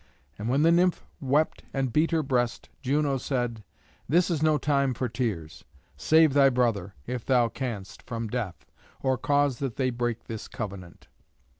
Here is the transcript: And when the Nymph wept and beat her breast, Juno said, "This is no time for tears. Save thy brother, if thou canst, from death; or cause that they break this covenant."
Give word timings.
And 0.39 0.49
when 0.49 0.63
the 0.63 0.71
Nymph 0.71 1.05
wept 1.19 1.61
and 1.75 1.93
beat 1.93 2.09
her 2.09 2.23
breast, 2.23 2.69
Juno 2.81 3.19
said, 3.19 3.63
"This 4.09 4.31
is 4.31 4.41
no 4.41 4.57
time 4.57 4.95
for 4.95 5.07
tears. 5.07 5.63
Save 5.95 6.33
thy 6.33 6.49
brother, 6.49 6.95
if 7.05 7.23
thou 7.23 7.49
canst, 7.49 8.01
from 8.01 8.27
death; 8.27 8.65
or 9.03 9.15
cause 9.15 9.59
that 9.59 9.75
they 9.75 9.91
break 9.91 10.23
this 10.23 10.47
covenant." 10.47 11.07